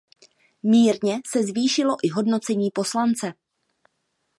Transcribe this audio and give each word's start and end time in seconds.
Mírně 0.63 1.21
se 1.27 1.43
zvýšilo 1.43 1.95
i 2.03 2.09
hodnocení 2.09 2.71
poslance. 2.71 3.33